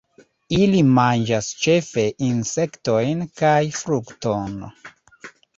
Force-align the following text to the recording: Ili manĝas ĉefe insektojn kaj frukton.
Ili 0.59 0.79
manĝas 0.93 1.49
ĉefe 1.65 2.05
insektojn 2.29 3.21
kaj 3.43 3.61
frukton. 3.83 4.61